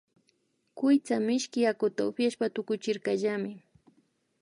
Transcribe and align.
Kuytsa 0.77 1.15
mishki 1.25 1.59
yakuta 1.65 2.01
upiashpa 2.09 2.45
tukuchirkallami 2.55 3.53